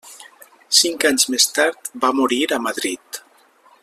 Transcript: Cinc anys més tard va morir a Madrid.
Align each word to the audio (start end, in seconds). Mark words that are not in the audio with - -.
Cinc 0.77 1.05
anys 1.09 1.27
més 1.33 1.45
tard 1.59 1.91
va 2.05 2.11
morir 2.21 2.41
a 2.59 2.63
Madrid. 2.69 3.21